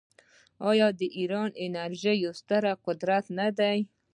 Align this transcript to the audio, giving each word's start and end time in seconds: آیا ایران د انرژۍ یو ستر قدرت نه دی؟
آیا 0.69 0.87
ایران 1.17 1.49
د 1.53 1.57
انرژۍ 1.65 2.15
یو 2.25 2.33
ستر 2.41 2.63
قدرت 2.85 3.25
نه 3.39 3.47
دی؟ 3.57 3.77